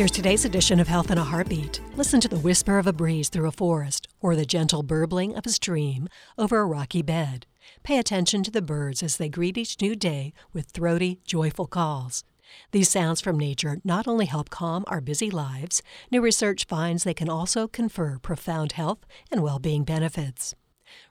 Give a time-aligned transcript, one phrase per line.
[0.00, 1.78] Here's today's edition of Health in a Heartbeat.
[1.94, 5.44] Listen to the whisper of a breeze through a forest or the gentle burbling of
[5.44, 6.08] a stream
[6.38, 7.44] over a rocky bed.
[7.82, 12.24] Pay attention to the birds as they greet each new day with throaty, joyful calls.
[12.70, 17.12] These sounds from nature not only help calm our busy lives, new research finds they
[17.12, 20.54] can also confer profound health and well being benefits.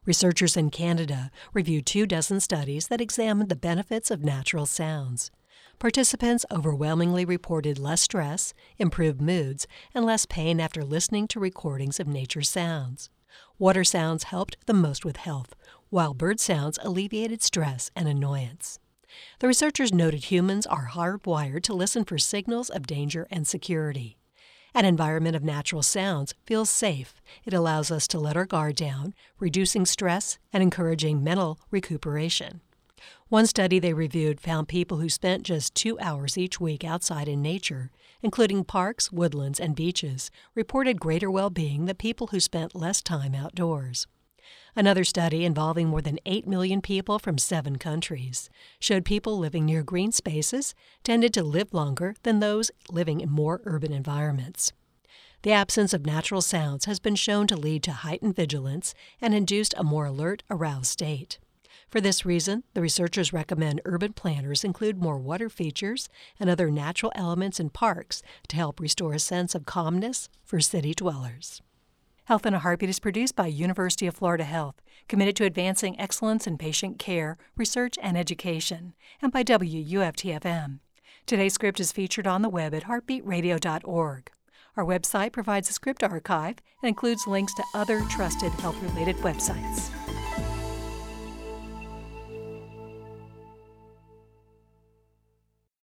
[0.03, 5.29] Researchers in Canada reviewed two dozen studies that examined the benefits of natural sounds.
[5.79, 9.65] Participants overwhelmingly reported less stress, improved moods,
[9.95, 13.09] and less pain after listening to recordings of nature sounds.
[13.57, 15.55] Water sounds helped the most with health,
[15.89, 18.77] while bird sounds alleviated stress and annoyance.
[19.39, 24.17] The researchers noted humans are hardwired to listen for signals of danger and security.
[24.73, 27.21] An environment of natural sounds feels safe.
[27.45, 32.59] It allows us to let our guard down, reducing stress and encouraging mental recuperation.
[33.29, 37.41] One study they reviewed found people who spent just two hours each week outside in
[37.41, 37.91] nature,
[38.21, 43.35] including parks, woodlands, and beaches, reported greater well being than people who spent less time
[43.35, 44.07] outdoors.
[44.75, 49.83] Another study involving more than 8 million people from seven countries showed people living near
[49.83, 54.71] green spaces tended to live longer than those living in more urban environments.
[55.41, 59.73] The absence of natural sounds has been shown to lead to heightened vigilance and induced
[59.77, 61.39] a more alert, aroused state.
[61.89, 66.07] For this reason, the researchers recommend urban planners include more water features
[66.39, 70.93] and other natural elements in parks to help restore a sense of calmness for city
[70.93, 71.63] dwellers.
[72.25, 74.75] Health in a Heartbeat is produced by University of Florida Health,
[75.07, 80.79] committed to advancing excellence in patient care, research, and education, and by WUFTFM.
[81.25, 84.31] Today's script is featured on the web at heartbeatradio.org.
[84.77, 89.89] Our website provides a script archive and includes links to other trusted health related websites.